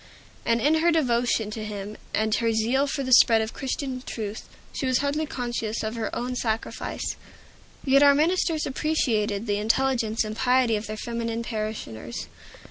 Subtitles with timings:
[0.47, 4.49] And in her devotion to him, and her zeal for the spread of Christian truth,
[4.73, 7.15] she was hardly conscious of her own sacrifice.
[7.85, 12.25] Yet our ministers appreciated the intelligence and piety of their feminine parishioners.